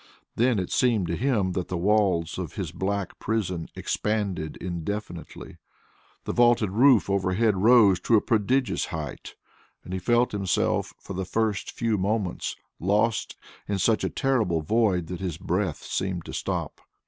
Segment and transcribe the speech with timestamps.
[0.35, 5.57] Then it seemed to him that the walls of his black prison expanded indefinitely.
[6.23, 9.35] The vaulted roof overhead rose to a prodigious height,
[9.83, 13.37] and he felt himself for the first few moments lost
[13.67, 16.81] in such a terrible void that his breath seemed to stop.